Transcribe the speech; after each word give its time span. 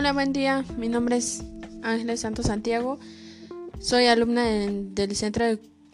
Hola, 0.00 0.14
buen 0.14 0.32
día. 0.32 0.64
Mi 0.78 0.88
nombre 0.88 1.18
es 1.18 1.44
Ángeles 1.82 2.20
Santos 2.20 2.46
Santiago. 2.46 2.98
Soy 3.80 4.06
alumna 4.06 4.46
del, 4.46 5.14
centro 5.14 5.44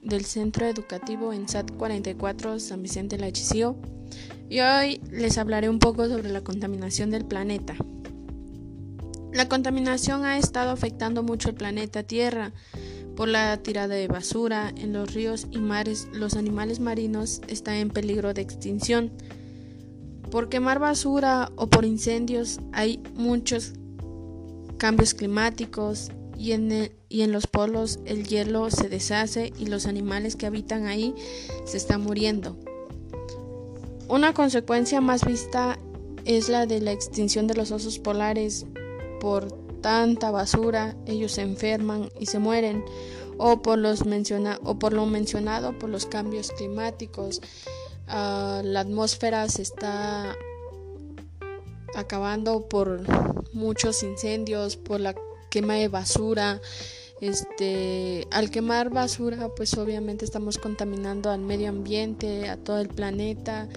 del 0.00 0.24
Centro 0.24 0.64
Educativo 0.64 1.34
en 1.34 1.46
SAT 1.46 1.72
44 1.72 2.60
San 2.60 2.82
Vicente 2.82 3.18
Lachicío 3.18 3.76
y 4.48 4.60
hoy 4.60 5.02
les 5.10 5.36
hablaré 5.36 5.68
un 5.68 5.78
poco 5.78 6.08
sobre 6.08 6.30
la 6.30 6.40
contaminación 6.40 7.10
del 7.10 7.26
planeta. 7.26 7.74
La 9.34 9.50
contaminación 9.50 10.24
ha 10.24 10.38
estado 10.38 10.70
afectando 10.70 11.22
mucho 11.22 11.50
el 11.50 11.56
planeta 11.56 12.02
Tierra 12.02 12.54
por 13.16 13.28
la 13.28 13.54
tirada 13.58 13.96
de 13.96 14.08
basura 14.08 14.72
en 14.78 14.94
los 14.94 15.12
ríos 15.12 15.46
y 15.50 15.58
mares. 15.58 16.08
Los 16.14 16.36
animales 16.36 16.80
marinos 16.80 17.42
están 17.48 17.74
en 17.74 17.90
peligro 17.90 18.32
de 18.32 18.40
extinción. 18.40 19.12
Por 20.30 20.48
quemar 20.48 20.78
basura 20.78 21.52
o 21.56 21.66
por 21.66 21.84
incendios 21.84 22.60
hay 22.72 23.02
muchos 23.14 23.74
cambios 24.80 25.12
climáticos 25.12 26.10
y 26.38 26.52
en, 26.52 26.90
y 27.10 27.20
en 27.20 27.32
los 27.32 27.46
polos 27.46 28.00
el 28.06 28.26
hielo 28.26 28.70
se 28.70 28.88
deshace 28.88 29.52
y 29.58 29.66
los 29.66 29.84
animales 29.86 30.36
que 30.36 30.46
habitan 30.46 30.86
ahí 30.86 31.14
se 31.66 31.76
están 31.76 32.00
muriendo. 32.00 32.56
Una 34.08 34.32
consecuencia 34.32 35.02
más 35.02 35.24
vista 35.24 35.78
es 36.24 36.48
la 36.48 36.64
de 36.64 36.80
la 36.80 36.92
extinción 36.92 37.46
de 37.46 37.54
los 37.54 37.70
osos 37.70 37.98
polares 37.98 38.64
por 39.20 39.52
tanta 39.82 40.30
basura, 40.30 40.96
ellos 41.06 41.32
se 41.32 41.42
enferman 41.42 42.10
y 42.18 42.26
se 42.26 42.38
mueren, 42.38 42.82
o 43.36 43.60
por, 43.60 43.78
los 43.78 44.06
menciona 44.06 44.58
o 44.64 44.78
por 44.78 44.94
lo 44.94 45.04
mencionado 45.04 45.78
por 45.78 45.90
los 45.90 46.06
cambios 46.06 46.52
climáticos. 46.52 47.42
Ah, 48.08 48.62
la 48.64 48.80
atmósfera 48.80 49.46
se 49.48 49.62
está 49.62 50.34
acabando 52.00 52.68
por 52.68 53.02
muchos 53.52 54.02
incendios, 54.02 54.76
por 54.76 55.00
la 55.00 55.14
quema 55.50 55.74
de 55.74 55.88
basura. 55.88 56.60
Este, 57.20 58.26
al 58.30 58.50
quemar 58.50 58.90
basura, 58.90 59.50
pues 59.54 59.76
obviamente 59.76 60.24
estamos 60.24 60.56
contaminando 60.56 61.30
al 61.30 61.40
medio 61.40 61.68
ambiente, 61.68 62.48
a 62.48 62.56
todo 62.56 62.80
el 62.80 62.88
planeta. 62.88 63.68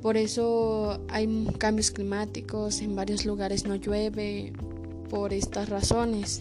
Por 0.00 0.16
eso 0.16 1.00
hay 1.10 1.46
cambios 1.58 1.90
climáticos, 1.90 2.80
en 2.80 2.96
varios 2.96 3.26
lugares 3.26 3.66
no 3.66 3.74
llueve, 3.76 4.54
por 5.10 5.34
estas 5.34 5.68
razones. 5.68 6.40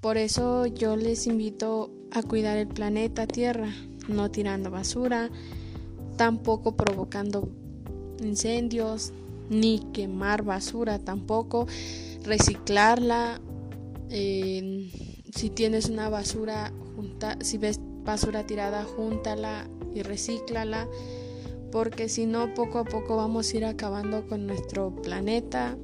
Por 0.00 0.16
eso 0.16 0.66
yo 0.66 0.96
les 0.96 1.28
invito 1.28 1.92
a 2.10 2.22
cuidar 2.22 2.56
el 2.56 2.66
planeta 2.66 3.28
Tierra, 3.28 3.72
no 4.08 4.30
tirando 4.32 4.70
basura, 4.70 5.30
tampoco 6.16 6.74
provocando 6.74 7.48
incendios, 8.18 9.12
ni 9.52 9.80
quemar 9.92 10.42
basura 10.42 10.98
tampoco, 10.98 11.66
reciclarla. 12.24 13.40
si 14.08 15.50
tienes 15.54 15.88
una 15.88 16.08
basura, 16.08 16.72
junta, 16.96 17.38
si 17.40 17.58
ves 17.58 17.80
basura 18.04 18.46
tirada, 18.46 18.84
júntala 18.84 19.68
y 19.94 20.02
recíclala, 20.02 20.88
porque 21.70 22.08
si 22.08 22.26
no, 22.26 22.52
poco 22.54 22.78
a 22.80 22.84
poco 22.84 23.16
vamos 23.16 23.52
a 23.52 23.56
ir 23.56 23.64
acabando 23.64 24.26
con 24.26 24.46
nuestro 24.46 24.94
planeta. 25.02 25.76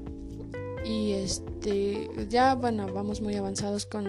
Y 0.84 1.12
este, 1.12 2.08
ya, 2.28 2.54
bueno, 2.54 2.92
vamos 2.92 3.20
muy 3.20 3.34
avanzados 3.34 3.86
con 3.86 4.04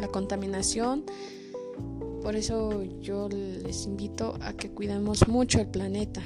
la 0.00 0.08
contaminación. 0.08 1.04
Por 2.22 2.36
eso 2.36 2.82
yo 3.00 3.28
les 3.28 3.86
invito 3.86 4.36
a 4.40 4.52
que 4.52 4.70
cuidemos 4.70 5.28
mucho 5.28 5.60
el 5.60 5.68
planeta. 5.68 6.22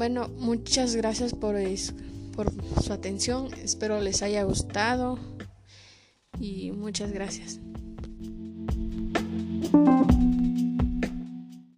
Bueno, 0.00 0.28
muchas 0.38 0.96
gracias 0.96 1.34
por, 1.34 1.56
por 2.34 2.50
su 2.82 2.90
atención. 2.94 3.52
Espero 3.62 4.00
les 4.00 4.22
haya 4.22 4.44
gustado 4.44 5.18
y 6.40 6.72
muchas 6.72 7.12
gracias. 7.12 7.60